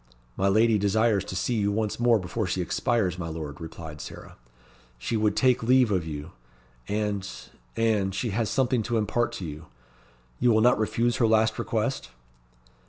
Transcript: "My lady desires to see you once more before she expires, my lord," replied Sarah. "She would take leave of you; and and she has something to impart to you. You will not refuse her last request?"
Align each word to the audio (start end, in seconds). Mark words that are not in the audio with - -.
"My 0.35 0.47
lady 0.47 0.79
desires 0.79 1.23
to 1.25 1.35
see 1.35 1.53
you 1.57 1.71
once 1.71 1.99
more 1.99 2.17
before 2.17 2.47
she 2.47 2.59
expires, 2.59 3.19
my 3.19 3.27
lord," 3.29 3.61
replied 3.61 4.01
Sarah. 4.01 4.35
"She 4.97 5.15
would 5.15 5.35
take 5.35 5.61
leave 5.61 5.91
of 5.91 6.07
you; 6.07 6.31
and 6.87 7.29
and 7.77 8.15
she 8.15 8.31
has 8.31 8.49
something 8.49 8.81
to 8.81 8.97
impart 8.97 9.31
to 9.33 9.45
you. 9.45 9.67
You 10.39 10.49
will 10.53 10.61
not 10.61 10.79
refuse 10.79 11.17
her 11.17 11.27
last 11.27 11.59
request?" 11.59 12.09